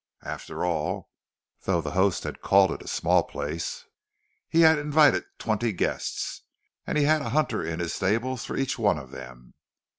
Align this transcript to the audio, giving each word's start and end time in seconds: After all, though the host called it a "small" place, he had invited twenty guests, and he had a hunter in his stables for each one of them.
After 0.23 0.65
all, 0.65 1.11
though 1.65 1.79
the 1.79 1.91
host 1.91 2.25
called 2.41 2.71
it 2.71 2.81
a 2.81 2.87
"small" 2.87 3.21
place, 3.21 3.85
he 4.49 4.61
had 4.61 4.79
invited 4.79 5.25
twenty 5.37 5.71
guests, 5.71 6.41
and 6.87 6.97
he 6.97 7.03
had 7.03 7.21
a 7.21 7.29
hunter 7.29 7.63
in 7.63 7.79
his 7.79 7.93
stables 7.93 8.43
for 8.43 8.57
each 8.57 8.79
one 8.79 8.97
of 8.97 9.11
them. 9.11 9.53